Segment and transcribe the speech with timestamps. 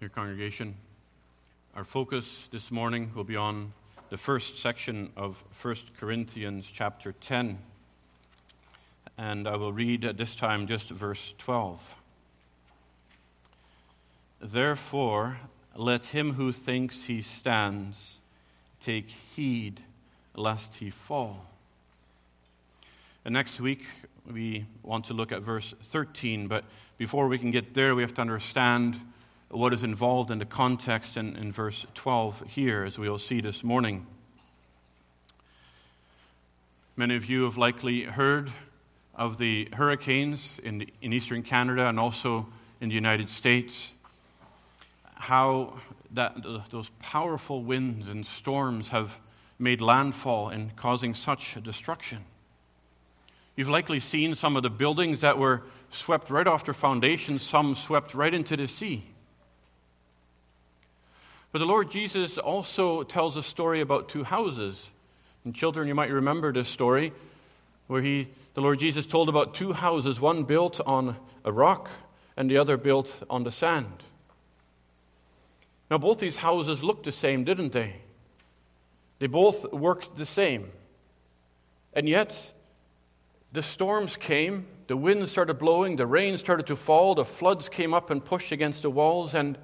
[0.00, 0.76] Your congregation,
[1.76, 3.74] our focus this morning will be on
[4.08, 7.58] the first section of 1 Corinthians chapter 10.
[9.18, 11.96] And I will read at this time just verse 12.
[14.40, 15.36] Therefore,
[15.76, 18.16] let him who thinks he stands
[18.80, 19.80] take heed
[20.34, 21.44] lest he fall.
[23.26, 23.84] And next week,
[24.26, 26.64] we want to look at verse 13, but
[26.96, 28.98] before we can get there, we have to understand
[29.50, 33.64] what is involved in the context in, in verse 12 here, as we'll see this
[33.64, 34.06] morning.
[36.96, 38.50] Many of you have likely heard
[39.16, 42.46] of the hurricanes in, in eastern Canada and also
[42.80, 43.88] in the United States,
[45.14, 45.80] how
[46.12, 46.36] that,
[46.70, 49.18] those powerful winds and storms have
[49.58, 52.18] made landfall and causing such destruction.
[53.56, 57.74] You've likely seen some of the buildings that were swept right off their foundations, some
[57.74, 59.02] swept right into the sea.
[61.52, 64.90] But the Lord Jesus also tells a story about two houses.
[65.44, 67.12] And children, you might remember this story
[67.88, 71.90] where he, the Lord Jesus told about two houses, one built on a rock
[72.36, 74.02] and the other built on the sand.
[75.90, 77.96] Now, both these houses looked the same, didn't they?
[79.18, 80.70] They both worked the same.
[81.92, 82.52] And yet,
[83.52, 87.92] the storms came, the winds started blowing, the rain started to fall, the floods came
[87.92, 89.58] up and pushed against the walls, and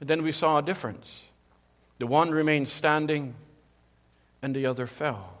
[0.00, 1.22] and then we saw a difference.
[1.98, 3.34] The one remained standing,
[4.42, 5.34] and the other fell.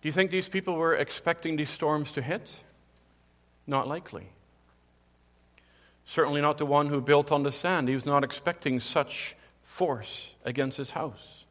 [0.00, 2.58] Do you think these people were expecting these storms to hit?
[3.66, 4.26] Not likely.
[6.06, 7.88] Certainly not the one who built on the sand.
[7.88, 11.44] He was not expecting such force against his house.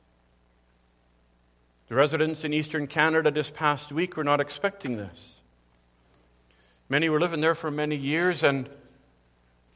[1.90, 5.36] The residents in eastern Canada this past week were not expecting this.
[6.90, 8.70] Many were living there for many years, and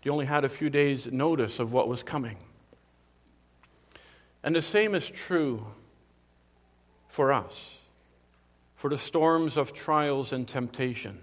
[0.03, 2.37] you only had a few days' notice of what was coming.
[4.43, 5.65] And the same is true
[7.07, 7.53] for us,
[8.77, 11.21] for the storms of trials and temptations.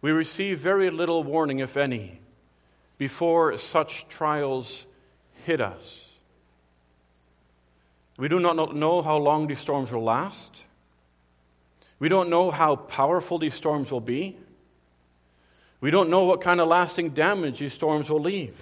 [0.00, 2.18] We receive very little warning, if any,
[2.98, 4.86] before such trials
[5.44, 6.00] hit us.
[8.16, 10.52] We do not know how long these storms will last.
[11.98, 14.36] We don't know how powerful these storms will be.
[15.82, 18.56] We don't know what kind of lasting damage these storms will leave.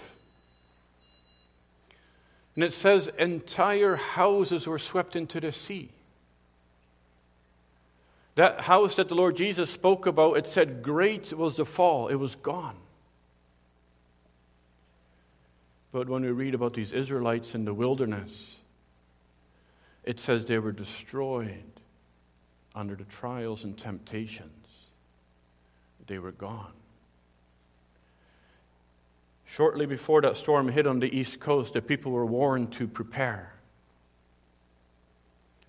[2.55, 5.91] And it says entire houses were swept into the sea.
[8.37, 12.15] That house that the Lord Jesus spoke about, it said, Great was the fall, it
[12.15, 12.77] was gone.
[15.93, 18.31] But when we read about these Israelites in the wilderness,
[20.05, 21.65] it says they were destroyed
[22.75, 24.49] under the trials and temptations.
[26.07, 26.73] They were gone.
[29.51, 33.53] Shortly before that storm hit on the east coast, the people were warned to prepare.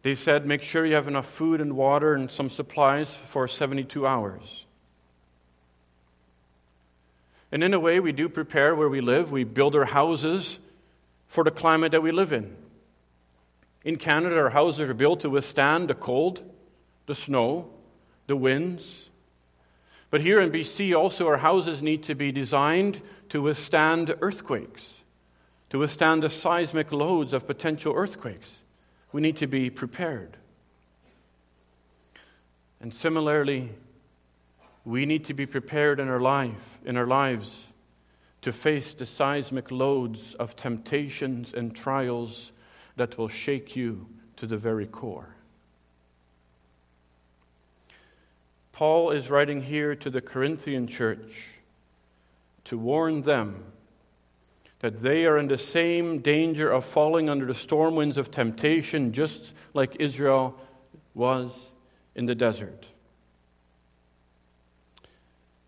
[0.04, 4.06] They said, make sure you have enough food and water and some supplies for 72
[4.06, 4.66] hours.
[7.52, 9.32] And in a way, we do prepare where we live.
[9.32, 10.60] We build our houses
[11.28, 12.56] for the climate that we live in.
[13.84, 16.44] In Canada, our houses are built to withstand the cold,
[17.08, 17.68] the snow,
[18.28, 19.06] the winds.
[20.12, 24.96] But here in BC, also, our houses need to be designed to withstand earthquakes,
[25.70, 28.58] to withstand the seismic loads of potential earthquakes.
[29.14, 30.36] We need to be prepared.
[32.82, 33.70] And similarly,
[34.84, 37.64] we need to be prepared in our life, in our lives,
[38.42, 42.52] to face the seismic loads of temptations and trials
[42.98, 45.30] that will shake you to the very core.
[48.74, 51.48] Paul is writing here to the Corinthian church
[52.66, 53.64] to warn them
[54.82, 59.14] that they are in the same danger of falling under the storm winds of temptation,
[59.14, 60.60] just like Israel
[61.14, 61.68] was
[62.16, 62.86] in the desert.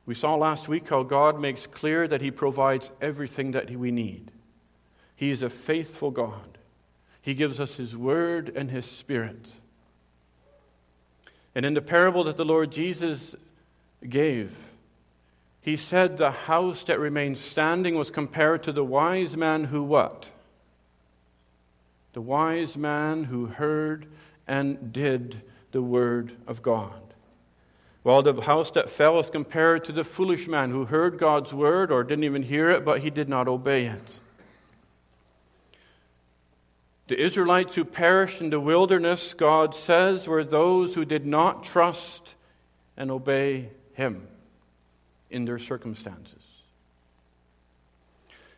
[0.05, 4.31] We saw last week how God makes clear that He provides everything that we need.
[5.15, 6.57] He is a faithful God.
[7.21, 9.47] He gives us His Word and His Spirit.
[11.55, 13.35] And in the parable that the Lord Jesus
[14.07, 14.53] gave,
[15.63, 20.29] he said the house that remained standing was compared to the wise man who what?
[22.11, 24.05] The wise man who heard
[24.45, 26.99] and did the word of God.
[28.03, 31.91] While the house that fell was compared to the foolish man who heard God's word
[31.91, 34.19] or didn't even hear it, but he did not obey it.
[37.07, 42.33] The Israelites who perished in the wilderness, God says, were those who did not trust
[42.97, 44.27] and obey him
[45.33, 46.39] in their circumstances.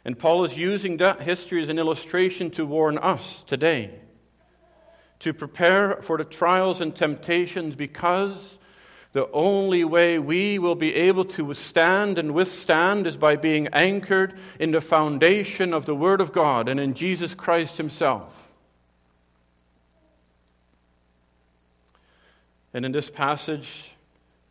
[0.03, 3.91] And Paul is using that history as an illustration to warn us today
[5.19, 8.59] to prepare for the trials and temptations because
[9.13, 14.33] the only way we will be able to withstand and withstand is by being anchored
[14.59, 18.49] in the foundation of the Word of God and in Jesus Christ Himself.
[22.73, 23.94] And in this passage,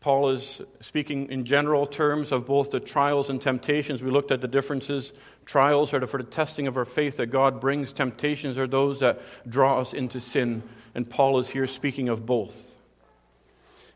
[0.04, 4.02] Paul is speaking in general terms of both the trials and temptations.
[4.02, 5.14] We looked at the differences.
[5.46, 9.22] Trials are for the testing of our faith that God brings, temptations are those that
[9.48, 10.62] draw us into sin.
[10.94, 12.74] And Paul is here speaking of both.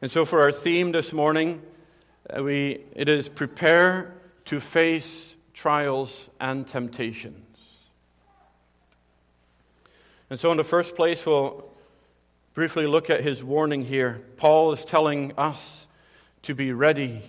[0.00, 1.60] And so, for our theme this morning,
[2.34, 4.14] uh, we, it is prepare
[4.46, 7.44] to face trials and temptations.
[10.30, 11.70] And so, in the first place, we'll
[12.54, 14.22] briefly look at his warning here.
[14.38, 15.84] Paul is telling us
[16.42, 17.22] to be ready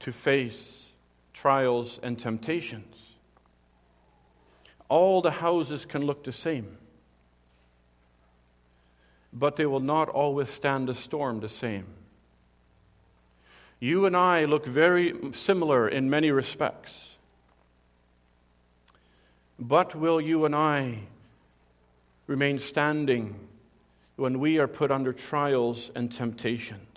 [0.00, 0.88] to face
[1.32, 2.94] trials and temptations.
[4.88, 6.76] All the houses can look the same,
[9.32, 11.86] but they will not always stand the storm the same.
[13.80, 17.16] You and I look very similar in many respects.
[19.58, 21.00] But will you and I
[22.26, 23.34] remain standing
[24.16, 26.93] when we are put under trials and temptations.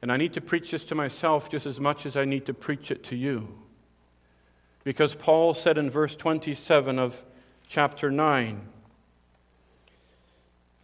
[0.00, 2.54] And I need to preach this to myself just as much as I need to
[2.54, 3.48] preach it to you.
[4.84, 7.20] Because Paul said in verse 27 of
[7.68, 8.60] chapter 9,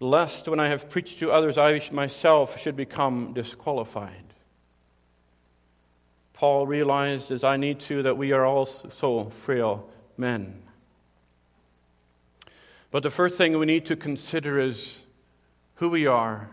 [0.00, 4.10] Lest when I have preached to others, I myself should become disqualified.
[6.34, 9.88] Paul realized, as I need to, that we are also frail
[10.18, 10.60] men.
[12.90, 14.98] But the first thing we need to consider is
[15.76, 16.48] who we are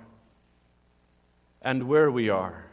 [1.62, 2.66] and where we are.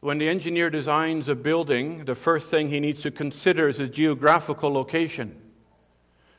[0.00, 3.96] When the engineer designs a building, the first thing he needs to consider is its
[3.96, 5.34] geographical location,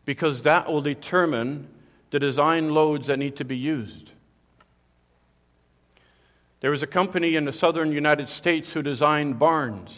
[0.05, 1.67] because that will determine
[2.11, 4.11] the design loads that need to be used.
[6.61, 9.91] There was a company in the southern United States who designed barns,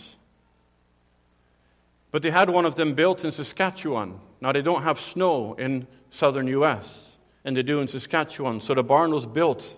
[2.11, 4.19] but they had one of them built in Saskatchewan.
[4.41, 7.11] Now, they don't have snow in southern U.S.,
[7.45, 8.61] and they do in Saskatchewan.
[8.61, 9.75] So the barn was built,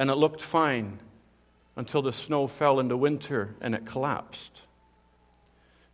[0.00, 0.98] and it looked fine
[1.76, 4.62] until the snow fell in the winter and it collapsed.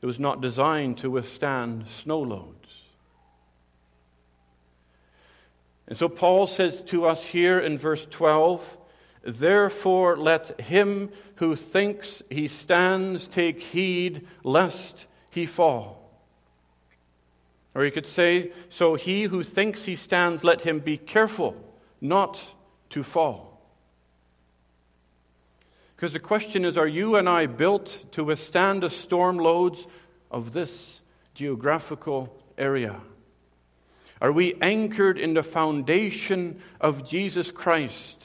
[0.01, 2.83] It was not designed to withstand snow loads.
[5.89, 8.79] And so Paul says to us here in verse 12,
[9.25, 16.09] Therefore let him who thinks he stands take heed lest he fall.
[17.75, 21.57] Or you could say, So he who thinks he stands, let him be careful
[22.01, 22.41] not
[22.91, 23.56] to fall.
[25.97, 29.87] Because the question is are you and I built to withstand the storm loads
[30.31, 31.01] of this
[31.35, 33.01] geographical area?
[34.21, 38.25] Are we anchored in the foundation of Jesus Christ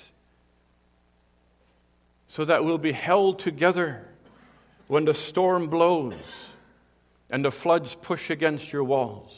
[2.30, 4.06] so that we'll be held together
[4.88, 6.16] when the storm blows?
[7.32, 9.32] and the floods push against your walls.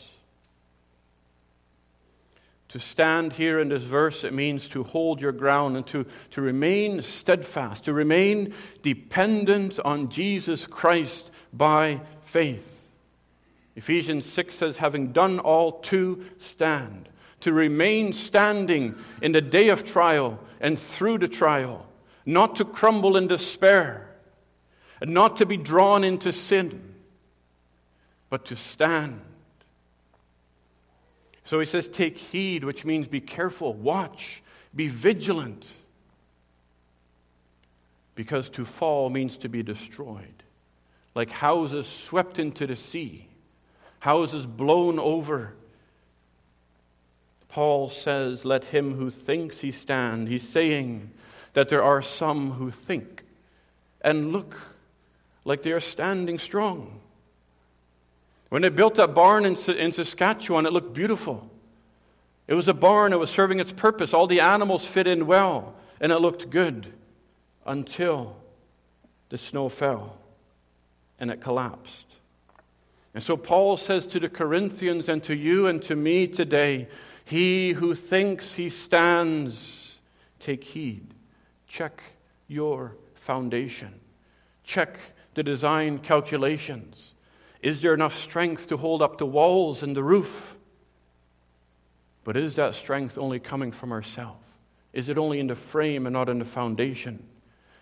[2.74, 6.42] To stand here in this verse, it means to hold your ground and to, to
[6.42, 12.88] remain steadfast, to remain dependent on Jesus Christ by faith.
[13.76, 17.10] Ephesians 6 says, having done all to stand,
[17.42, 21.86] to remain standing in the day of trial and through the trial,
[22.26, 24.10] not to crumble in despair,
[25.00, 26.96] and not to be drawn into sin
[28.32, 29.22] but to stand.
[31.46, 34.42] So he says, take heed, which means be careful, watch,
[34.76, 35.72] be vigilant.
[38.16, 40.44] Because to fall means to be destroyed.
[41.16, 43.28] Like houses swept into the sea,
[44.00, 45.54] houses blown over.
[47.50, 50.28] Paul says, Let him who thinks he stand.
[50.28, 51.12] He's saying
[51.54, 53.24] that there are some who think
[54.02, 54.58] and look
[55.46, 57.00] like they are standing strong.
[58.54, 61.50] When they built that barn in, in Saskatchewan, it looked beautiful.
[62.48, 64.14] It was a barn it was serving its purpose.
[64.14, 66.94] All the animals fit in well, and it looked good
[67.66, 68.36] until
[69.30, 70.18] the snow fell
[71.20, 72.06] and it collapsed.
[73.16, 76.88] And so Paul says to the Corinthians and to you and to me today
[77.26, 79.98] He who thinks he stands,
[80.40, 81.08] take heed.
[81.68, 82.04] Check
[82.48, 83.96] your foundation,
[84.64, 85.00] check
[85.34, 87.13] the design calculations.
[87.64, 90.56] Is there enough strength to hold up the walls and the roof?
[92.26, 94.38] But is that strength only coming from ourselves?
[94.92, 97.24] Is it only in the frame and not in the foundation?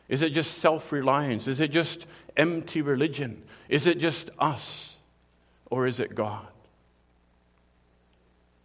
[0.08, 1.48] Is it just self reliance?
[1.48, 2.06] Is it just
[2.38, 3.42] empty religion?
[3.70, 4.96] Is it just us?
[5.72, 6.46] Or is it God?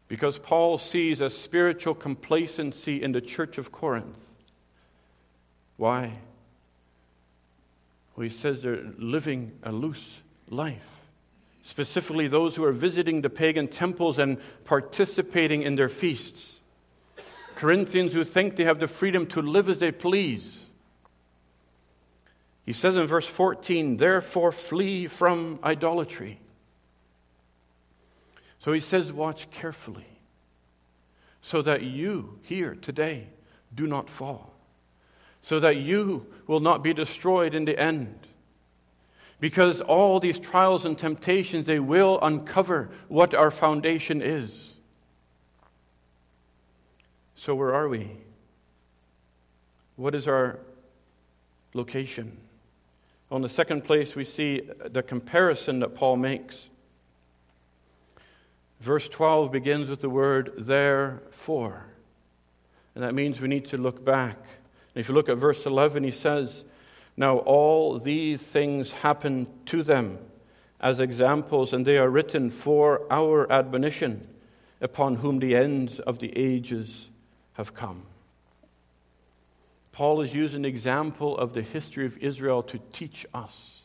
[0.09, 4.35] Because Paul sees a spiritual complacency in the church of Corinth.
[5.79, 6.13] Why?
[8.15, 10.21] Well, he says they're living a loose
[10.51, 10.96] life.
[11.67, 16.61] Specifically, those who are visiting the pagan temples and participating in their feasts.
[17.57, 20.61] Corinthians who think they have the freedom to live as they please.
[22.65, 26.39] He says in verse 14, therefore flee from idolatry.
[28.61, 30.07] So he says, watch carefully
[31.43, 33.27] so that you here today
[33.75, 34.53] do not fall,
[35.43, 38.21] so that you will not be destroyed in the end.
[39.39, 44.73] Because all these trials and temptations, they will uncover what our foundation is.
[47.37, 48.11] So, where are we?
[49.97, 50.59] What is our
[51.75, 52.37] location?
[53.31, 56.69] On the second place, we see the comparison that Paul makes.
[58.81, 61.85] Verse 12 begins with the word therefore.
[62.95, 64.37] And that means we need to look back.
[64.95, 66.65] And if you look at verse 11, he says,
[67.17, 70.19] Now all these things happen to them
[70.81, 74.27] as examples, and they are written for our admonition,
[74.81, 77.07] upon whom the ends of the ages
[77.55, 78.03] have come.
[79.93, 83.81] Paul is using example of the history of Israel to teach us.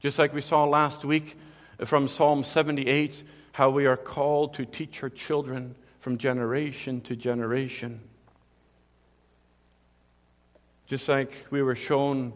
[0.00, 1.36] Just like we saw last week
[1.84, 8.00] from Psalm 78, how we are called to teach our children from generation to generation.
[10.86, 12.32] Just like we were shown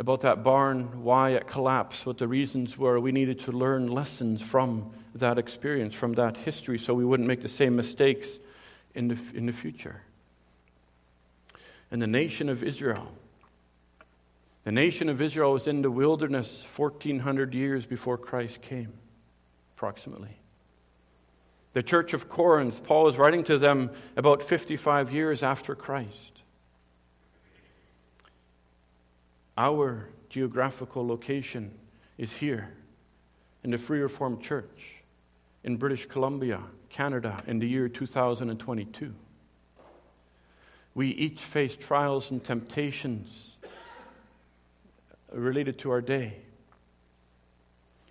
[0.00, 4.42] about that barn, why it collapsed, what the reasons were, we needed to learn lessons
[4.42, 8.28] from that experience, from that history, so we wouldn't make the same mistakes
[8.94, 10.00] in the, in the future
[11.90, 13.12] and the nation of Israel.
[14.64, 18.92] The nation of Israel was in the wilderness 1400 years before Christ came,
[19.76, 20.36] approximately.
[21.72, 26.38] The church of Corinth, Paul is writing to them about 55 years after Christ.
[29.60, 31.70] Our geographical location
[32.16, 32.70] is here
[33.62, 35.02] in the Free Reformed Church
[35.64, 39.12] in British Columbia, Canada, in the year 2022.
[40.94, 43.58] We each face trials and temptations
[45.30, 46.36] related to our day.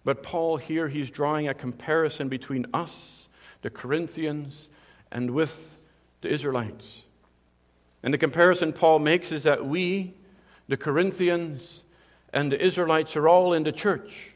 [0.05, 3.27] But Paul here, he's drawing a comparison between us,
[3.63, 4.69] the Corinthians,
[5.11, 5.79] and with
[6.21, 7.01] the Israelites.
[8.03, 10.13] And the comparison Paul makes is that we,
[10.69, 11.81] the Corinthians,
[12.31, 14.31] and the Israelites are all in the church,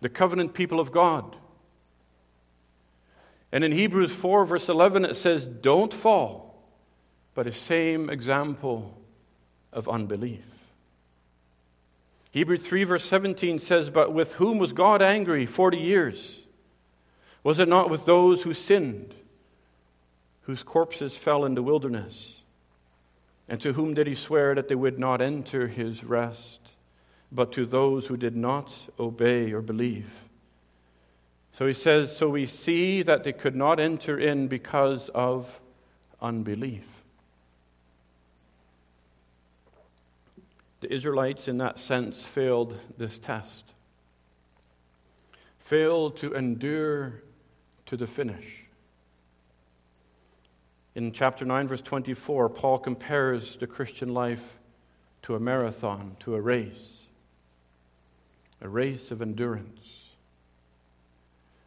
[0.00, 1.36] the covenant people of God.
[3.52, 6.46] And in Hebrews 4, verse 11, it says, Don't fall
[7.34, 8.96] but a same example
[9.72, 10.44] of unbelief.
[12.30, 16.36] Hebrews 3, verse 17 says, But with whom was God angry 40 years?
[17.42, 19.12] Was it not with those who sinned,
[20.42, 22.35] whose corpses fell in the wilderness?
[23.48, 26.58] And to whom did he swear that they would not enter his rest,
[27.30, 30.10] but to those who did not obey or believe?
[31.56, 35.60] So he says, So we see that they could not enter in because of
[36.20, 37.00] unbelief.
[40.80, 43.64] The Israelites, in that sense, failed this test,
[45.60, 47.22] failed to endure
[47.86, 48.65] to the finish.
[50.96, 54.58] In chapter 9, verse 24, Paul compares the Christian life
[55.24, 57.02] to a marathon, to a race,
[58.62, 60.06] a race of endurance.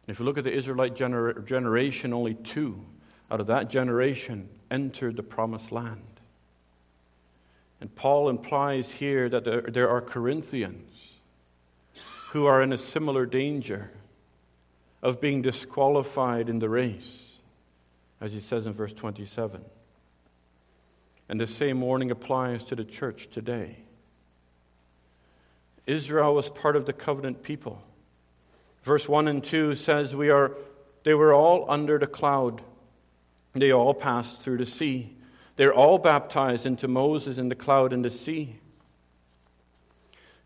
[0.04, 2.84] And if you look at the Israelite gener- generation, only two
[3.30, 6.02] out of that generation entered the promised land.
[7.80, 10.90] And Paul implies here that there, there are Corinthians
[12.30, 13.92] who are in a similar danger
[15.04, 17.29] of being disqualified in the race,
[18.20, 19.64] as he says in verse 27.
[21.28, 23.76] And the same warning applies to the church today.
[25.86, 27.82] Israel was part of the covenant people.
[28.82, 30.52] Verse 1 and 2 says, we are,
[31.04, 32.60] They were all under the cloud,
[33.54, 35.16] they all passed through the sea.
[35.56, 38.54] They're all baptized into Moses in the cloud and the sea.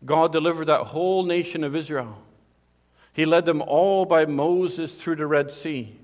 [0.03, 2.21] God delivered that whole nation of Israel.
[3.13, 5.95] He led them all by Moses through the Red Sea.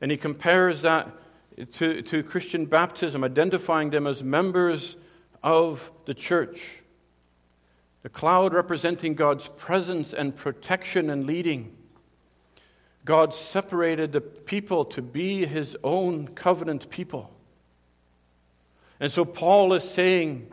[0.00, 1.08] And he compares that
[1.74, 4.96] to, to Christian baptism, identifying them as members
[5.42, 6.80] of the church.
[8.02, 11.74] The cloud representing God's presence and protection and leading.
[13.04, 17.30] God separated the people to be his own covenant people.
[19.00, 20.50] And so Paul is saying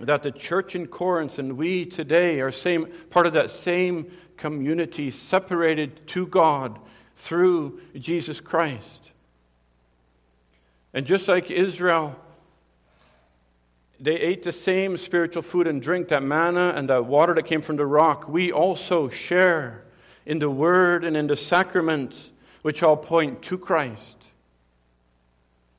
[0.00, 5.10] that the church in Corinth and we today are same, part of that same community,
[5.10, 6.78] separated to God
[7.16, 9.10] through Jesus Christ.
[10.94, 12.16] And just like Israel,
[14.00, 17.62] they ate the same spiritual food and drink, that manna and that water that came
[17.62, 18.28] from the rock.
[18.28, 19.82] We also share
[20.26, 22.30] in the word and in the sacraments,
[22.62, 24.16] which all point to Christ.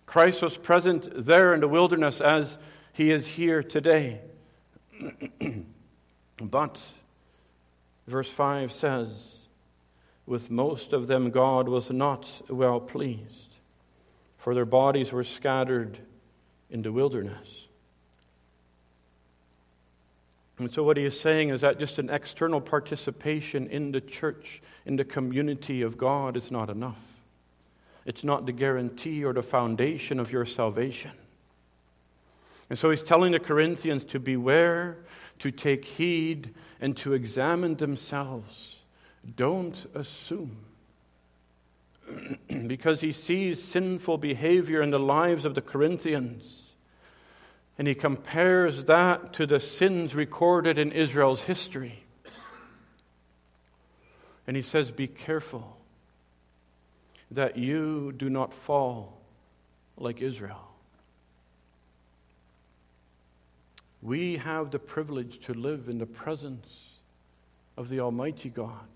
[0.05, 2.57] Christ was present there in the wilderness as
[2.93, 4.19] he is here today.
[6.39, 6.79] but,
[8.07, 9.32] verse 5 says,
[10.25, 13.49] with most of them God was not well pleased,
[14.37, 15.97] for their bodies were scattered
[16.69, 17.63] in the wilderness.
[20.59, 24.61] And so, what he is saying is that just an external participation in the church,
[24.85, 27.01] in the community of God, is not enough.
[28.05, 31.11] It's not the guarantee or the foundation of your salvation.
[32.69, 34.97] And so, he's telling the Corinthians to beware,
[35.39, 38.72] to take heed, and to examine themselves.
[39.35, 40.57] Don't assume.
[42.67, 46.63] because he sees sinful behavior in the lives of the Corinthians
[47.77, 51.99] and he compares that to the sins recorded in Israel's history.
[54.45, 55.77] And he says, Be careful
[57.31, 59.17] that you do not fall
[59.97, 60.69] like Israel.
[64.01, 66.67] We have the privilege to live in the presence
[67.77, 68.92] of the Almighty God,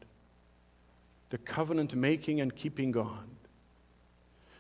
[1.30, 3.28] the covenant making and keeping God.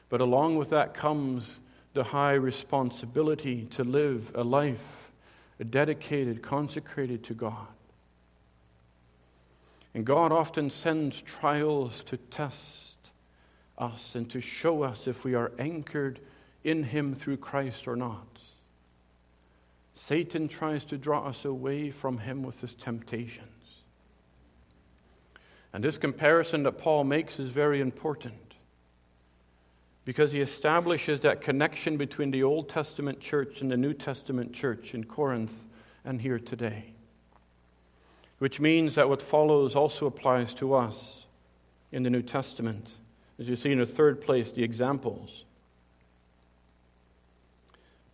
[0.10, 1.48] But along with that comes
[1.94, 5.10] the high responsibility to live a life
[5.70, 7.68] dedicated, consecrated to God.
[9.94, 12.96] And God often sends trials to test
[13.78, 16.20] us and to show us if we are anchored
[16.64, 18.28] in Him through Christ or not.
[19.96, 23.57] Satan tries to draw us away from Him with his temptations.
[25.78, 28.34] And this comparison that Paul makes is very important
[30.06, 34.96] because he establishes that connection between the Old Testament church and the New Testament church
[34.96, 35.54] in Corinth
[36.04, 36.86] and here today.
[38.40, 41.26] Which means that what follows also applies to us
[41.92, 42.88] in the New Testament.
[43.38, 45.44] As you see in the third place, the examples.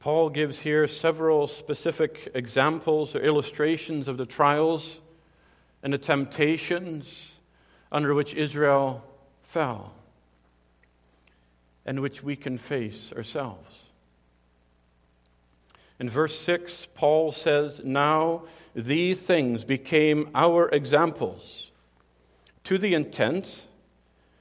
[0.01, 4.97] Paul gives here several specific examples or illustrations of the trials
[5.81, 7.29] and the temptations
[7.93, 9.03] under which Israel
[9.43, 9.93] fell
[11.85, 13.83] and which we can face ourselves.
[15.99, 18.41] In verse 6, Paul says, Now
[18.75, 21.67] these things became our examples,
[22.63, 23.61] to the intent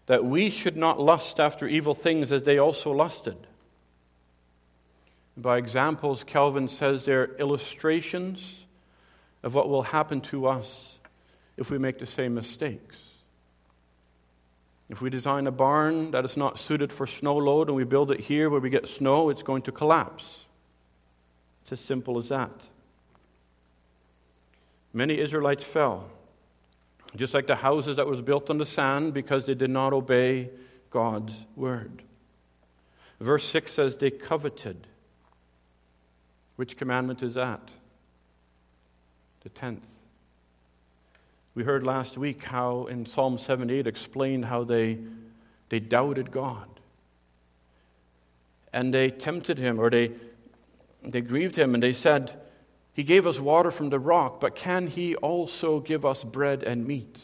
[0.07, 3.37] that we should not lust after evil things as they also lusted.
[5.37, 8.57] By examples, Calvin says they're illustrations
[9.43, 10.95] of what will happen to us
[11.57, 12.97] if we make the same mistakes.
[14.93, 18.11] If we design a barn that is not suited for snow load and we build
[18.11, 20.23] it here where we get snow, it's going to collapse.
[21.63, 22.51] It's as simple as that.
[24.93, 26.11] Many Israelites fell,
[27.17, 30.51] just like the houses that was built on the sand because they did not obey
[30.91, 32.03] God's word.
[33.19, 34.87] Verse 6 says they coveted.
[36.57, 37.67] Which commandment is that?
[39.43, 39.92] The tenth.
[41.55, 44.99] We heard last week how in Psalm 78 explained how they,
[45.69, 46.67] they doubted God.
[48.73, 50.13] And they tempted him, or they,
[51.05, 52.33] they grieved him, and they said,
[52.95, 56.87] He gave us water from the rock, but can He also give us bread and
[56.87, 57.19] meat?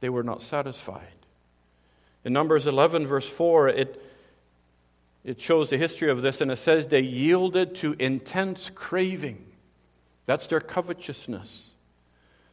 [0.00, 1.02] They were not satisfied.
[2.24, 4.02] In Numbers 11, verse 4, it,
[5.24, 9.44] it shows the history of this, and it says they yielded to intense craving.
[10.24, 11.65] That's their covetousness.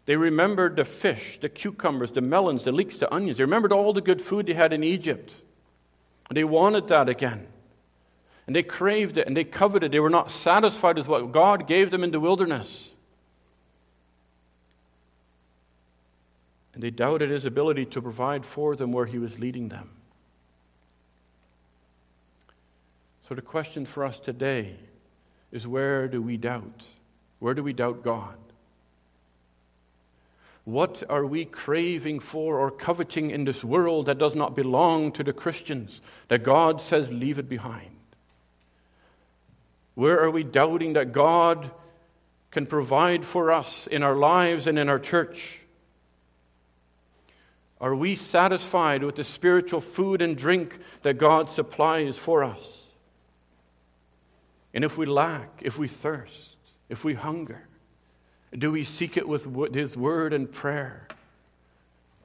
[0.06, 3.38] They remembered the fish, the cucumbers, the melons, the leeks, the onions.
[3.38, 5.32] They remembered all the good food they had in Egypt.
[6.30, 7.48] And they wanted that again.
[8.46, 9.88] And they craved it and they coveted.
[9.88, 9.92] it.
[9.94, 12.90] They were not satisfied with what God gave them in the wilderness.
[16.74, 19.90] And they doubted his ability to provide for them where he was leading them.
[23.30, 24.76] So the question for us today
[25.52, 26.84] is where do we doubt?
[27.40, 28.36] Where do we doubt God?
[30.66, 35.24] What are we craving for or coveting in this world that does not belong to
[35.24, 36.00] the Christians,
[36.30, 37.90] that God says, leave it behind?
[39.96, 41.70] Where are we doubting that God
[42.52, 45.60] can provide for us in our lives and in our church?
[47.82, 52.86] Are we satisfied with the spiritual food and drink that God supplies for us?
[54.74, 56.56] And if we lack, if we thirst,
[56.88, 57.62] if we hunger,
[58.58, 61.08] do we seek it with His word and prayer?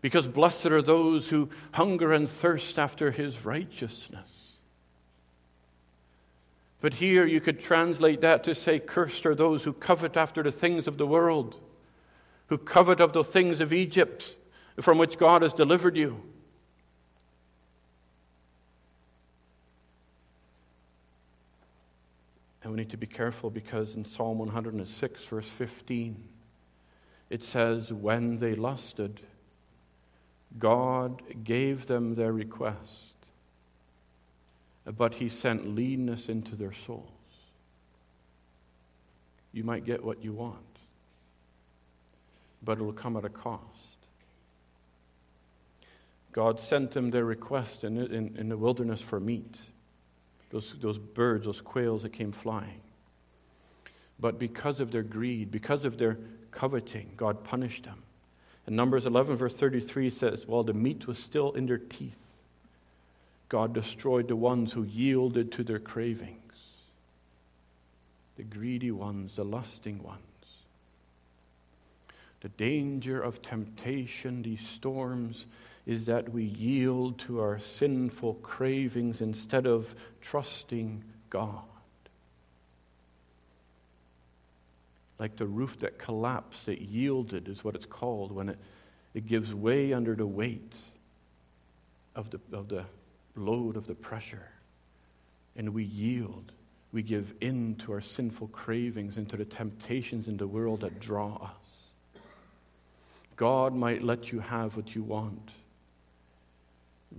[0.01, 4.27] Because blessed are those who hunger and thirst after His righteousness.
[6.81, 10.53] But here you could translate that to say, Cursed are those who covet after the
[10.53, 11.57] things of the world,
[12.47, 14.35] who covet of the things of Egypt
[14.81, 16.23] from which God has delivered you.
[22.69, 26.23] And we need to be careful because in Psalm 106, verse 15,
[27.31, 29.21] it says, When they lusted,
[30.59, 33.09] God gave them their request
[34.97, 37.09] but he sent leanness into their souls.
[39.53, 40.57] You might get what you want,
[42.63, 43.65] but it will come at a cost.
[46.33, 49.57] God sent them their request in, in, in the wilderness for meat,
[50.51, 52.81] those, those birds, those quails that came flying.
[54.21, 56.19] But because of their greed, because of their
[56.51, 58.03] coveting, God punished them.
[58.67, 62.21] And Numbers 11, verse 33 says, While the meat was still in their teeth,
[63.49, 66.37] God destroyed the ones who yielded to their cravings,
[68.37, 70.21] the greedy ones, the lusting ones.
[72.41, 75.47] The danger of temptation, these storms,
[75.87, 81.63] is that we yield to our sinful cravings instead of trusting God.
[85.19, 88.59] Like the roof that collapsed, it yielded, is what it's called, when it,
[89.15, 90.75] it gives way under the weight
[92.15, 92.85] of the, of the
[93.35, 94.49] load of the pressure.
[95.57, 96.53] And we yield.
[96.93, 101.01] We give in to our sinful cravings and to the temptations in the world that
[101.01, 101.51] draw us.
[103.39, 105.51] God might let you have what you want,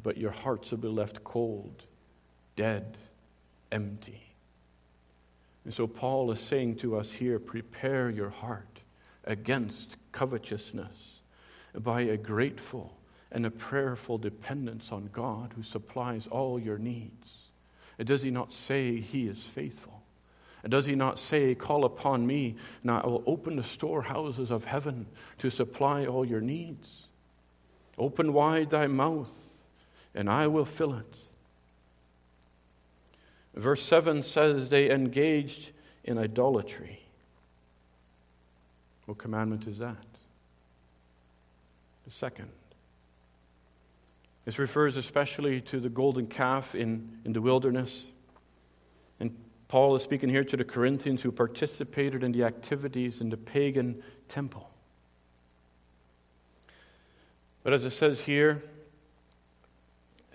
[0.04, 1.82] but your hearts will be left cold,
[2.58, 2.98] dead,
[3.72, 4.22] empty.
[5.64, 8.66] And so Paul is saying to us here prepare your heart
[9.24, 11.20] against covetousness
[11.74, 12.94] by a grateful
[13.32, 17.28] and a prayerful dependence on God who supplies all your needs.
[18.04, 19.99] Does he not say he is faithful?
[20.64, 24.66] And does he not say, Call upon me, and I will open the storehouses of
[24.66, 25.06] heaven
[25.40, 26.88] to supply all your needs?
[27.98, 29.58] Open wide thy mouth,
[30.14, 31.16] and I will fill it.
[33.56, 35.72] Verse 7 says, They engaged
[36.04, 37.00] in idolatry.
[39.06, 39.96] What commandment is that?
[42.06, 42.50] The second.
[44.46, 48.02] This refers especially to the golden calf in, in the wilderness.
[49.20, 49.36] And
[49.70, 54.02] Paul is speaking here to the Corinthians who participated in the activities in the pagan
[54.28, 54.68] temple.
[57.64, 58.64] But as it says here,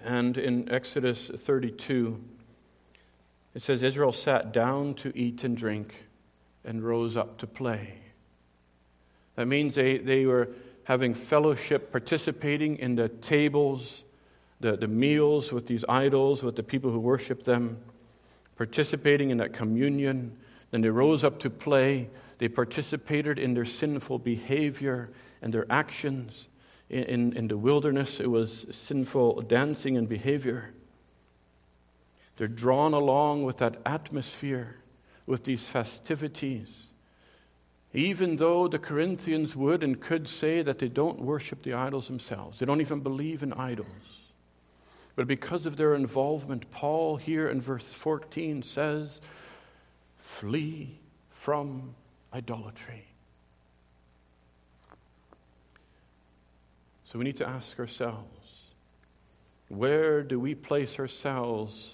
[0.05, 2.23] and in Exodus 32,
[3.57, 5.95] it says Israel sat down to eat and drink
[6.65, 7.95] and rose up to play.
[9.35, 10.49] That means they, they were
[10.85, 14.03] having fellowship, participating in the tables
[14.61, 17.79] the, the meals with these idols, with the people who worship them,
[18.57, 20.37] participating in that communion.
[20.71, 22.09] Then they rose up to play.
[22.39, 25.11] They participated in their sinful behavior
[25.43, 26.47] and their actions.
[26.91, 30.71] In, in, in the wilderness, it was sinful dancing and behavior.
[32.37, 34.77] They're drawn along with that atmosphere,
[35.27, 36.69] with these festivities.
[37.93, 42.59] Even though the Corinthians would and could say that they don't worship the idols themselves,
[42.59, 43.87] they don't even believe in idols.
[45.17, 49.21] But because of their involvement, Paul here in verse 14 says,
[50.19, 50.97] Flee
[51.33, 51.95] from
[52.33, 53.05] idolatry.
[57.11, 58.27] So we need to ask ourselves
[59.69, 61.91] where do we place ourselves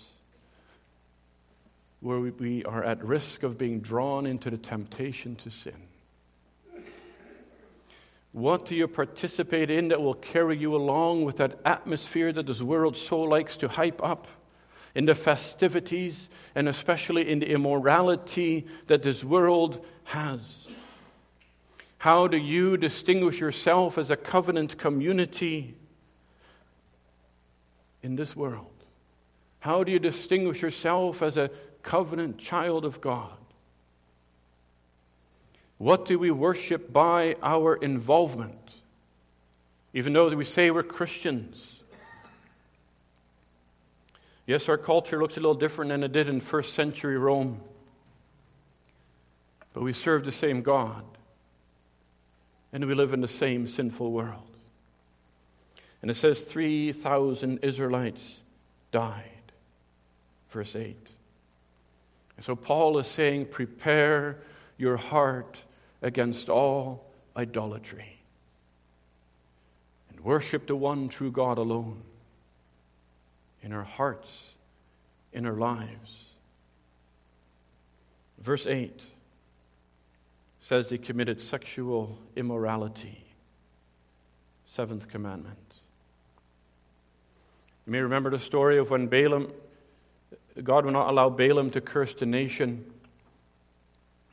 [2.00, 5.74] where we are at risk of being drawn into the temptation to sin?
[8.32, 12.62] What do you participate in that will carry you along with that atmosphere that this
[12.62, 14.28] world so likes to hype up?
[14.94, 20.68] In the festivities and especially in the immorality that this world has.
[21.98, 25.74] How do you distinguish yourself as a covenant community
[28.02, 28.66] in this world?
[29.60, 31.50] How do you distinguish yourself as a
[31.82, 33.39] covenant child of God?
[35.80, 38.52] What do we worship by our involvement?
[39.94, 41.56] Even though we say we're Christians.
[44.46, 47.62] Yes, our culture looks a little different than it did in first century Rome.
[49.72, 51.02] But we serve the same God.
[52.74, 54.42] And we live in the same sinful world.
[56.02, 58.38] And it says 3,000 Israelites
[58.92, 59.24] died.
[60.50, 60.94] Verse 8.
[62.42, 64.36] So Paul is saying, prepare
[64.76, 65.56] your heart
[66.02, 67.04] against all
[67.36, 68.16] idolatry
[70.10, 72.00] and worship the one true God alone
[73.62, 74.28] in our hearts,
[75.32, 76.16] in our lives.
[78.38, 79.00] Verse 8
[80.62, 83.24] says he committed sexual immorality.
[84.70, 85.58] Seventh commandment.
[87.86, 89.50] You may remember the story of when Balaam,
[90.62, 92.84] God would not allow Balaam to curse the nation.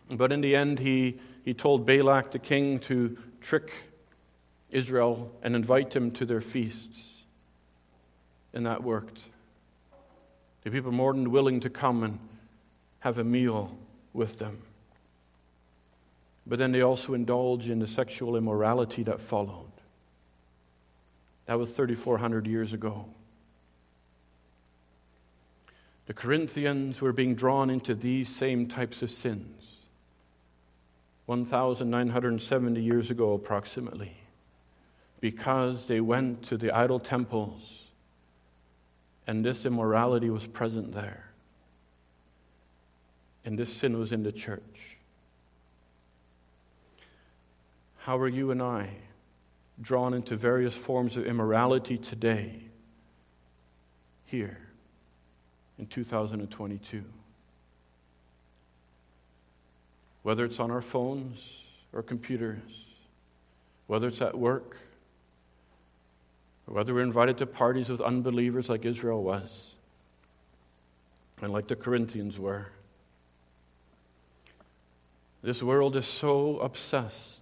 [0.09, 3.71] But in the end, he, he told Balak, the king, to trick
[4.71, 7.13] Israel and invite them to their feasts.
[8.53, 9.21] And that worked.
[10.63, 12.19] The people were more than willing to come and
[12.99, 13.77] have a meal
[14.13, 14.57] with them.
[16.45, 19.65] But then they also indulged in the sexual immorality that followed.
[21.45, 23.05] That was 3,400 years ago.
[26.07, 29.56] The Corinthians were being drawn into these same types of sins
[31.27, 34.13] 1,970 years ago, approximately,
[35.21, 37.83] because they went to the idol temples
[39.27, 41.25] and this immorality was present there.
[43.45, 44.97] And this sin was in the church.
[47.99, 48.89] How are you and I
[49.81, 52.61] drawn into various forms of immorality today,
[54.25, 54.57] here?
[55.79, 57.03] in 2022.
[60.27, 61.39] Whether it's on our phones
[61.93, 62.59] or computers,
[63.87, 64.75] whether it's at work,
[66.67, 69.73] or whether we're invited to parties with unbelievers like Israel was,
[71.41, 72.65] and like the Corinthians were.
[75.43, 77.39] This world is so obsessed,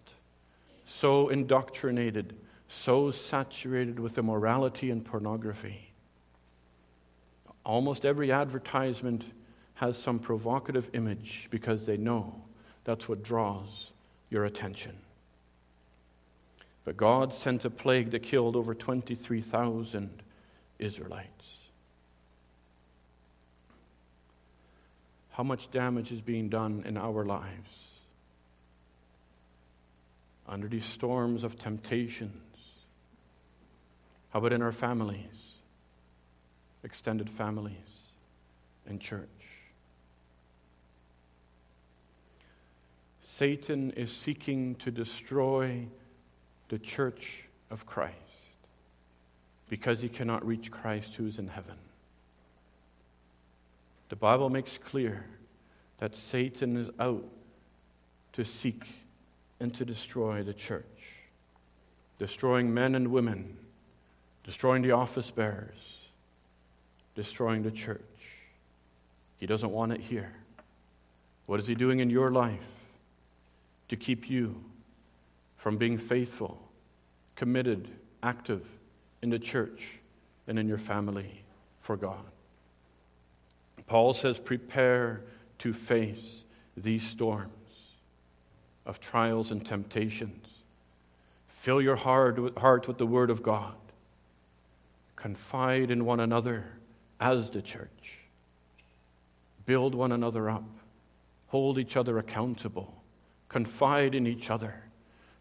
[0.86, 2.36] so indoctrinated,
[2.70, 5.90] so saturated with immorality and pornography
[7.66, 9.24] Almost every advertisement
[9.74, 12.44] has some provocative image because they know
[12.86, 13.90] that's what draws
[14.30, 14.94] your attention.
[16.86, 20.10] But God sent a plague that killed over 23,000
[20.80, 21.30] Israelites.
[25.32, 27.70] How much damage is being done in our lives?
[30.48, 32.42] Under these storms of temptations.
[34.32, 35.46] How about in our families?
[36.86, 37.74] extended families,
[38.88, 39.28] and church.
[43.38, 45.86] Satan is seeking to destroy
[46.70, 48.16] the church of Christ
[49.68, 51.76] because he cannot reach Christ who is in heaven.
[54.08, 55.26] The Bible makes clear
[56.00, 57.26] that Satan is out
[58.34, 58.86] to seek
[59.60, 60.86] and to destroy the church,
[62.18, 63.58] destroying men and women,
[64.46, 65.98] destroying the office bearers,
[67.16, 68.00] destroying the church.
[69.42, 70.32] He doesn't want it here.
[71.48, 72.85] What is He doing in your life
[73.90, 74.56] to keep you
[75.58, 76.62] from being faithful,
[77.36, 77.88] committed,
[78.24, 78.66] active
[79.22, 80.00] in the church
[80.48, 81.42] and in your family
[81.82, 82.24] for God?
[83.88, 85.22] Paul says, prepare
[85.60, 86.42] to face
[86.76, 87.52] these storms
[88.86, 90.48] of trials and temptations.
[91.50, 93.74] Fill your heart with, the Word of God.
[95.16, 96.66] Confide in one another
[97.20, 98.20] as the church.
[99.66, 100.64] Build one another up,
[101.48, 102.94] hold each other accountable,
[103.50, 104.76] confide in each other,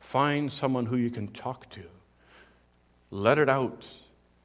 [0.00, 1.82] find someone who you can talk to,
[3.10, 3.84] let it out,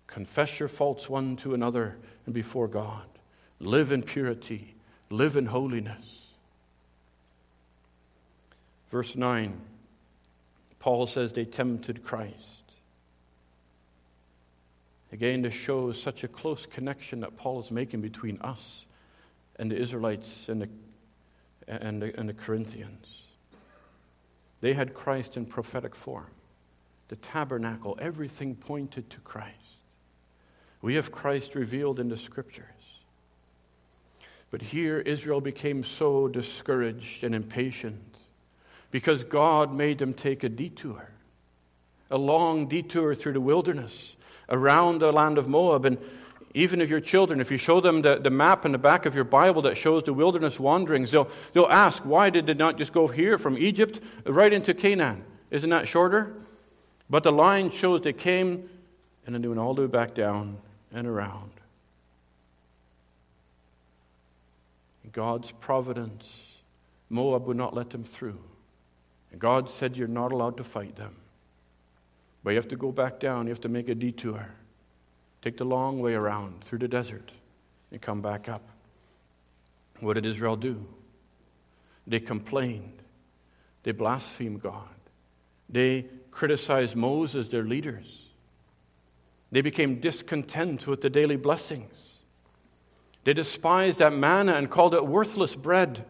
[0.08, 3.06] confess your faults one to another and before God,
[3.60, 4.74] live in purity,
[5.10, 6.28] live in holiness.
[8.92, 9.60] Verse 9,
[10.80, 12.36] Paul says they tempted Christ.
[15.12, 18.86] Again, this shows such a close connection that Paul is making between us
[19.58, 20.70] and the Israelites and the,
[21.68, 23.19] and the, and the Corinthians.
[24.62, 26.28] They had Christ in prophetic form.
[27.08, 29.56] The tabernacle, everything pointed to Christ.
[30.82, 32.66] We have Christ revealed in the scriptures.
[34.52, 38.00] But here, Israel became so discouraged and impatient
[38.92, 41.10] because God made them take a detour,
[42.10, 44.16] a long detour through the wilderness
[44.50, 45.86] around the land of Moab.
[45.86, 45.98] And
[46.54, 49.14] even if your children, if you show them the, the map in the back of
[49.14, 52.92] your Bible that shows the wilderness wanderings, they'll, they'll ask, why did they not just
[52.92, 55.24] go here from Egypt right into Canaan?
[55.52, 56.34] Isn't that shorter?
[57.10, 58.70] But the line shows they came
[59.26, 60.58] and then they went all the way back down
[60.92, 61.52] and around.
[65.12, 66.24] God's providence,
[67.10, 68.38] Moab would not let them through.
[69.32, 71.16] And God said, You're not allowed to fight them.
[72.44, 73.46] But you have to go back down.
[73.46, 74.48] You have to make a detour.
[75.42, 77.32] Take the long way around through the desert
[77.92, 78.62] and come back up.
[80.00, 80.86] What did Israel do?
[82.08, 83.00] They complained.
[83.84, 84.88] They blasphemed God.
[85.70, 88.22] They criticized Moses, their leaders.
[89.52, 91.94] They became discontent with the daily blessings.
[93.24, 96.06] They despised that manna and called it worthless bread.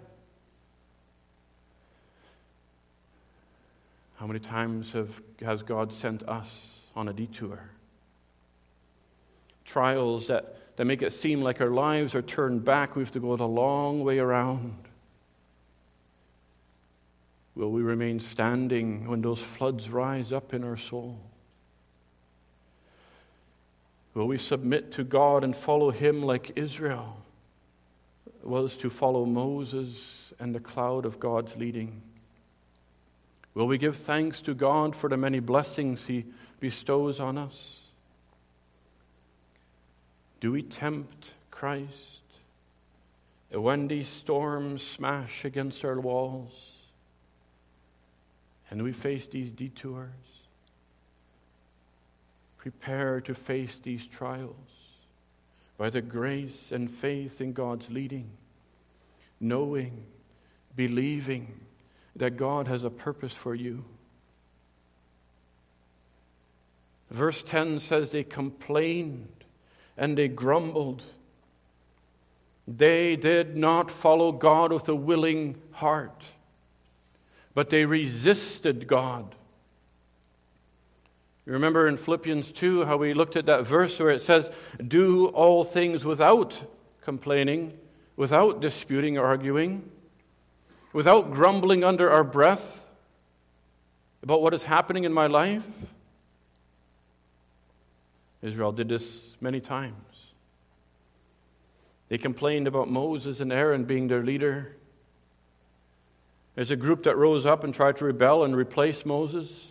[4.17, 6.53] How many times have, has God sent us
[6.95, 7.59] on a detour?
[9.69, 12.95] Trials that, that make it seem like our lives are turned back.
[12.95, 14.73] We have to go the long way around.
[17.53, 21.19] Will we remain standing when those floods rise up in our soul?
[24.15, 27.17] Will we submit to God and follow Him like Israel
[28.41, 32.01] was to follow Moses and the cloud of God's leading?
[33.53, 36.25] Will we give thanks to God for the many blessings He
[36.59, 37.78] bestows on us?
[40.39, 42.21] Do we tempt Christ
[43.51, 46.53] when these storms smash against our walls
[48.69, 50.09] and we face these detours?
[52.57, 54.55] Prepare to face these trials
[55.77, 58.29] by the grace and faith in God's leading,
[59.39, 60.03] knowing,
[60.75, 61.47] believing
[62.15, 63.83] that God has a purpose for you.
[67.09, 69.38] Verse 10 says they complained
[69.99, 71.03] and they grumbled.
[72.65, 76.23] They did not follow God with a willing heart,
[77.53, 79.35] but they resisted God.
[81.45, 84.49] You remember in Philippians 2 how we looked at that verse where it says,
[84.87, 86.57] Do all things without
[87.01, 87.73] complaining,
[88.15, 89.89] without disputing or arguing,
[90.93, 92.85] without grumbling under our breath
[94.23, 95.67] about what is happening in my life?
[98.41, 99.95] Israel did this many times.
[102.09, 104.75] They complained about Moses and Aaron being their leader.
[106.55, 109.67] There's a group that rose up and tried to rebel and replace Moses.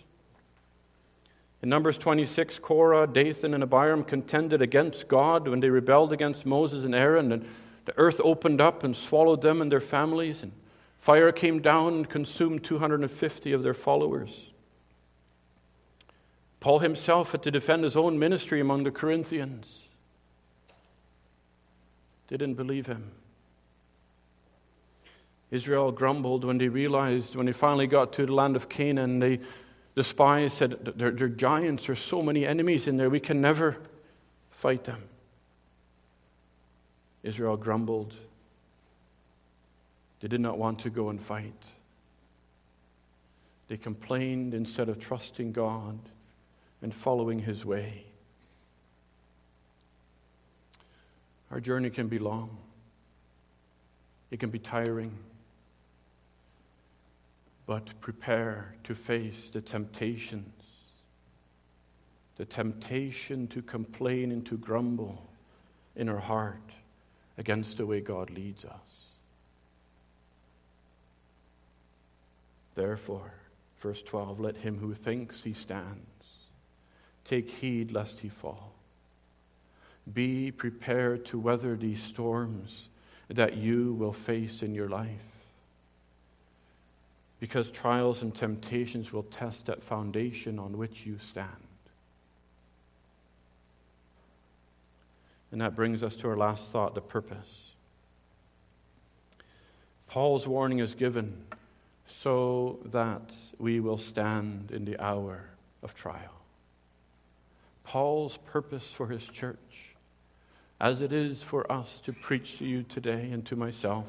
[1.61, 6.85] In Numbers 26, Korah, Dathan, and Abiram contended against God when they rebelled against Moses
[6.85, 7.45] and Aaron, and
[7.85, 10.53] the earth opened up and swallowed them and their families, and
[10.99, 14.48] fire came down and consumed 250 of their followers.
[16.61, 19.83] Paul himself had to defend his own ministry among the Corinthians.
[22.29, 23.11] They didn't believe him.
[25.51, 29.41] Israel grumbled when they realized, when they finally got to the land of Canaan, they
[29.99, 33.77] the spies said, They're, they're giants, there's so many enemies in there, we can never
[34.53, 35.03] fight them.
[37.25, 38.15] Israel grumbled.
[40.21, 41.53] They did not want to go and fight.
[43.67, 45.99] They complained instead of trusting God
[46.83, 48.05] and following His way.
[51.51, 52.57] Our journey can be long,
[54.31, 55.13] it can be tiring
[57.69, 60.49] but prepare to face the temptations.
[62.39, 65.23] The temptation to complain and to grumble
[65.95, 66.63] in our heart
[67.37, 68.73] against the way God leads us.
[72.75, 73.35] Therefore,
[73.83, 76.18] verse 12, let him who thinks he stands
[77.29, 78.73] take heed lest he fall.
[80.13, 82.89] Be prepared to weather these storms
[83.29, 85.11] that you will face in your life
[87.41, 91.49] because trials and temptations will test that foundation on which you stand.
[95.53, 97.37] And that brings us to our last thought the purpose.
[100.09, 101.33] Paul's warning is given
[102.09, 103.23] so that
[103.59, 105.45] we will stand in the hour
[105.83, 106.38] of trial.
[107.89, 109.57] Paul's purpose for his church,
[110.79, 114.05] as it is for us to preach to you today and to myself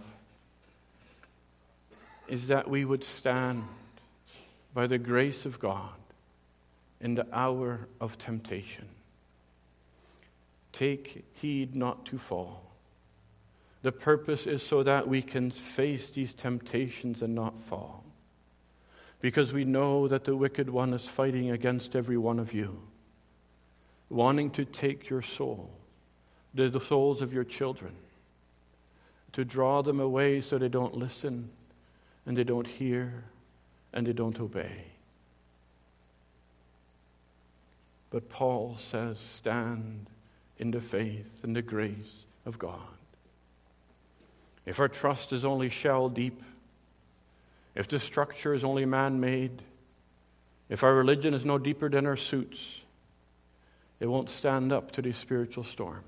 [2.28, 3.63] is that we would stand
[4.74, 5.96] by the grace of God
[7.00, 8.86] in the hour of temptation.
[10.74, 12.62] Take heed not to fall.
[13.82, 18.03] The purpose is so that we can face these temptations and not fall.
[19.22, 22.78] Because we know that the wicked one is fighting against every one of you,
[24.10, 25.70] wanting to take your soul,
[26.53, 27.93] the souls of your children,
[29.34, 31.49] to draw them away so they don't listen
[32.26, 33.24] and they don't hear
[33.93, 34.84] and they don't obey.
[38.12, 40.07] But Paul says, stand
[40.57, 42.80] in the faith and the grace of God.
[44.66, 46.41] If our trust is only shell deep,
[47.76, 49.62] if the structure is only man made,
[50.70, 52.78] if our religion is no deeper than our suits,
[54.00, 56.04] it won't stand up to these spiritual storms.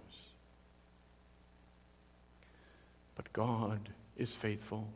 [3.16, 4.88] But God is faithful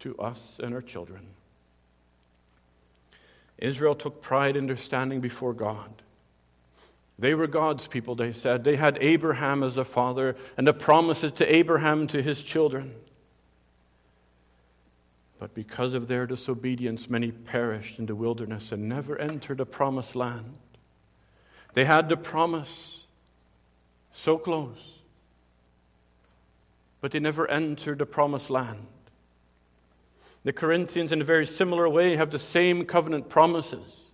[0.00, 1.22] to us and our children.
[3.58, 5.90] Israel took pride in their standing before God.
[7.18, 8.64] They were God's people, they said.
[8.64, 12.94] They had Abraham as their father and the promises to Abraham to his children.
[15.38, 20.16] But because of their disobedience, many perished in the wilderness and never entered the promised
[20.16, 20.56] land.
[21.76, 22.70] They had the promise
[24.14, 24.78] so close,
[27.02, 28.86] but they never entered the promised land.
[30.44, 34.04] The Corinthians, in a very similar way, have the same covenant promises.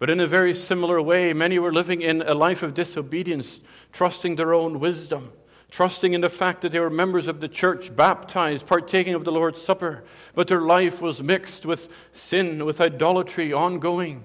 [0.00, 3.60] But in a very similar way, many were living in a life of disobedience,
[3.92, 5.30] trusting their own wisdom,
[5.70, 9.30] trusting in the fact that they were members of the church, baptized, partaking of the
[9.30, 10.02] Lord's Supper,
[10.34, 14.24] but their life was mixed with sin, with idolatry ongoing.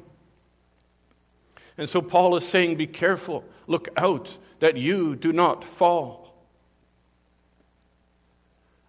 [1.80, 6.36] And so Paul is saying, Be careful, look out that you do not fall.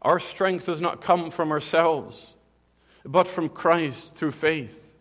[0.02, 2.20] Our strength does not come from ourselves,
[3.04, 4.92] but from Christ through faith.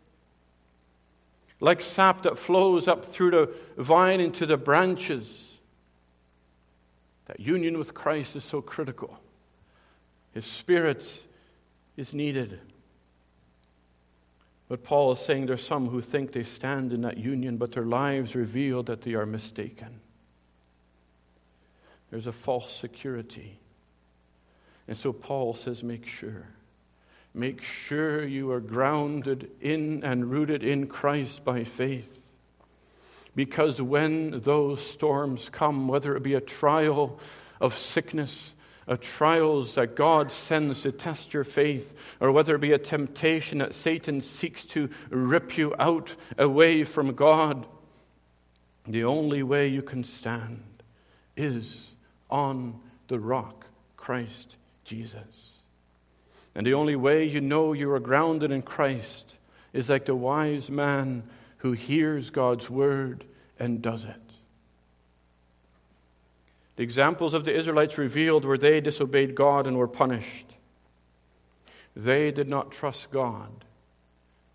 [1.59, 5.51] Like sap that flows up through the vine into the branches,
[7.25, 9.19] that union with Christ is so critical.
[10.35, 11.03] His Spirit
[11.97, 12.59] is needed.
[14.69, 17.83] But Paul is saying there's some who think they stand in that union, but their
[17.83, 19.99] lives reveal that they are mistaken.
[22.11, 23.57] There's a false security.
[24.87, 26.45] And so Paul says, make sure.
[27.33, 32.15] Make sure you are grounded in and rooted in Christ by faith.
[33.35, 37.19] Because when those storms come, whether it be a trial
[37.61, 38.53] of sickness,
[38.89, 43.59] a trials that God sends to test your faith, or whether it be a temptation
[43.59, 47.67] that Satan seeks to rip you out away from God,
[48.87, 50.63] the only way you can stand
[51.37, 51.91] is
[52.31, 55.51] on the rock, Christ Jesus.
[56.55, 59.35] And the only way you know you are grounded in Christ
[59.71, 61.23] is like the wise man
[61.57, 63.23] who hears God's word
[63.59, 64.28] and does it.
[66.79, 70.45] The examples of the Israelites revealed where they disobeyed God and were punished.
[71.93, 73.51] They did not trust God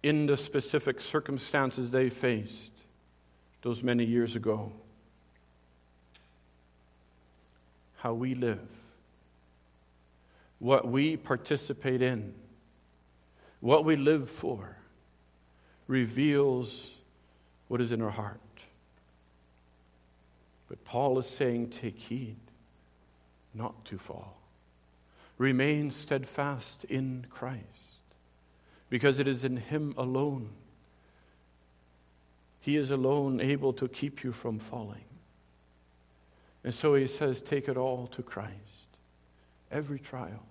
[0.02, 2.70] in the specific circumstances they faced
[3.60, 4.72] those many years ago.
[7.98, 8.66] How we live
[10.60, 12.32] what we participate in,
[13.60, 14.78] what we live for,
[15.88, 16.86] reveals
[17.68, 18.40] what is in our heart.
[20.68, 22.36] But Paul is saying, take heed
[23.54, 24.36] not to fall.
[25.38, 27.62] Remain steadfast in Christ,
[28.88, 30.48] because it is in Him alone.
[32.60, 35.04] He is alone able to keep you from falling.
[36.64, 38.54] And so he says, take it all to Christ.
[39.70, 40.46] Every trial,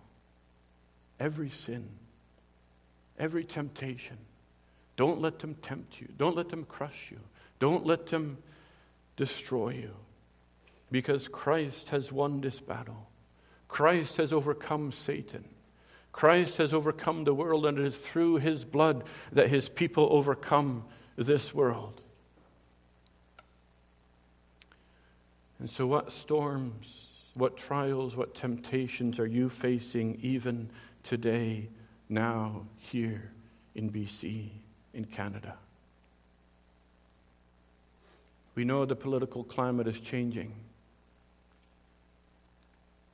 [1.20, 1.88] every sin,
[3.18, 4.18] every temptation.
[4.96, 6.08] Don't let them tempt you.
[6.20, 7.18] Don't let them crush you.
[7.60, 8.38] Don't let them
[9.18, 9.92] destroy you.
[10.92, 13.08] Because Christ has won this battle.
[13.68, 15.44] Christ has overcome Satan.
[16.12, 20.84] Christ has overcome the world, and it is through his blood that his people overcome
[21.16, 22.00] this world.
[25.60, 26.86] And so, what storms,
[27.34, 30.70] what trials, what temptations are you facing even
[31.04, 31.68] today,
[32.10, 33.32] now, here
[33.74, 34.50] in BC,
[34.94, 35.56] in Canada.
[38.56, 40.54] We know the political climate is changing,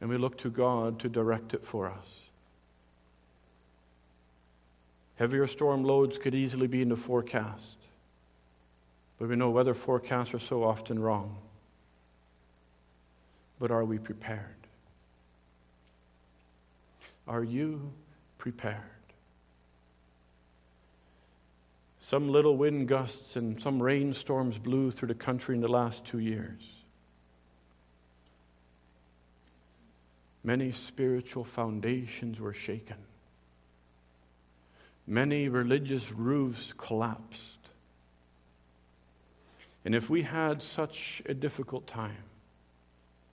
[0.02, 2.06] and we look to God to direct it for us.
[5.18, 7.76] Heavier storm loads could easily be in the forecast,
[9.18, 11.36] but we know weather forecasts are so often wrong.
[13.60, 14.56] But are we prepared?
[17.28, 17.92] Are you
[18.38, 18.99] prepared?
[22.10, 26.18] Some little wind gusts and some rainstorms blew through the country in the last two
[26.18, 26.60] years.
[30.44, 32.96] Many spiritual foundations were shaken.
[35.06, 37.60] Many religious roofs collapsed.
[39.86, 42.24] And if we had such a difficult time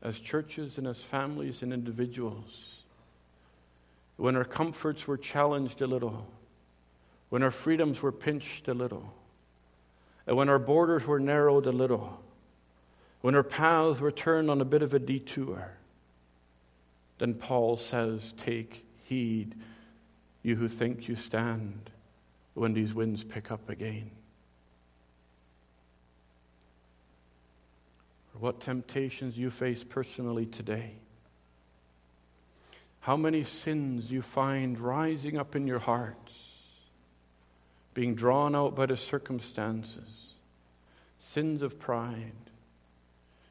[0.02, 2.74] as churches and as families and individuals,
[4.18, 6.26] when our comforts were challenged a little,
[7.28, 9.12] when our freedoms were pinched a little,
[10.26, 12.20] and when our borders were narrowed a little,
[13.20, 15.70] when our paths were turned on a bit of a detour,
[17.18, 19.54] then Paul says, Take heed,
[20.42, 21.90] you who think you stand,
[22.54, 24.10] when these winds pick up again.
[28.38, 30.92] What temptations you face personally today
[33.06, 36.32] how many sins you find rising up in your hearts,
[37.96, 40.34] being drawn out by the circumstances,
[41.18, 42.34] sins of pride,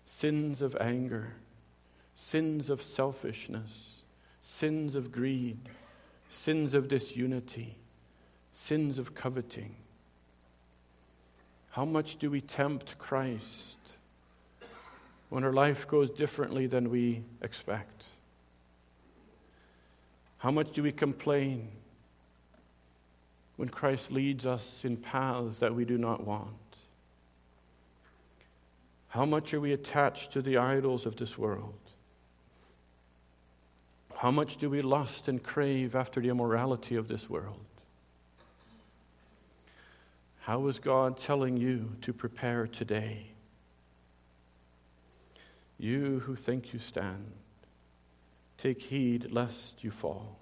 [0.05, 1.33] sins of anger,
[2.15, 3.89] sins of selfishness,
[4.43, 5.57] sins of greed,
[6.29, 7.73] sins of disunity,
[8.53, 9.73] sins of coveting.
[11.71, 13.79] How much do we tempt Christ
[15.31, 18.03] when our life goes differently than we expect?
[20.37, 21.67] How much do we complain
[23.58, 26.49] when Christ leads us in paths that we do not want?
[29.10, 31.80] How much are we attached to the idols of this world?
[34.18, 37.60] How much do we lust and crave after the immorality of this world?
[40.41, 43.28] How is God telling you to prepare today?
[45.80, 47.32] You who think you stand,
[48.58, 50.38] take heed lest you fall.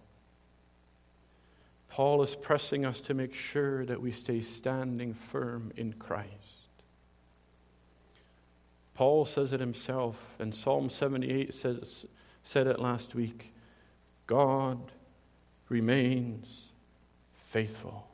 [1.94, 6.32] Paul is pressing us to make sure that we stay standing firm in Christ.
[8.96, 12.06] Paul says it himself, and Psalm 78 says,
[12.44, 13.54] said it last week
[14.26, 14.80] God
[15.70, 16.48] remains
[17.50, 18.08] faithful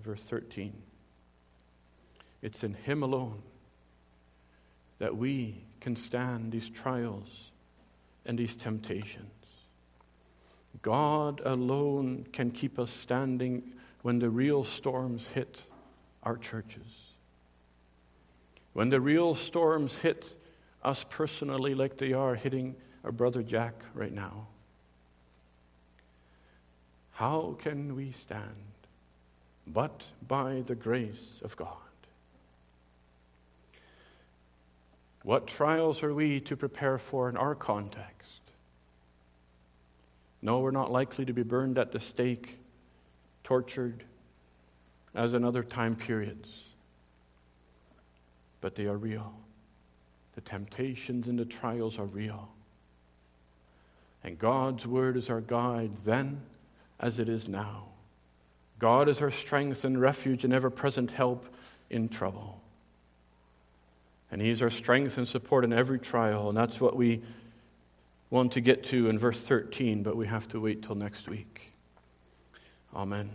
[0.00, 0.72] verse 13.
[2.42, 3.42] It's in Him alone
[4.98, 7.28] that we can stand these trials
[8.26, 9.39] and these temptations.
[10.82, 13.62] God alone can keep us standing
[14.02, 15.62] when the real storms hit
[16.22, 16.86] our churches.
[18.72, 20.24] When the real storms hit
[20.82, 22.74] us personally, like they are hitting
[23.04, 24.46] our brother Jack right now.
[27.12, 28.70] How can we stand?
[29.72, 31.68] but by the grace of God.
[35.22, 38.19] What trials are we to prepare for in our context?
[40.42, 42.56] No, we're not likely to be burned at the stake,
[43.44, 44.02] tortured,
[45.14, 46.48] as in other time periods.
[48.60, 49.32] But they are real.
[50.34, 52.48] The temptations and the trials are real.
[54.22, 56.40] And God's word is our guide then
[56.98, 57.84] as it is now.
[58.78, 61.44] God is our strength and refuge and ever present help
[61.90, 62.60] in trouble.
[64.30, 66.48] And He's our strength and support in every trial.
[66.48, 67.20] And that's what we
[68.30, 71.72] want to get to in verse 13, but we have to wait till next week.
[72.94, 73.30] Amen.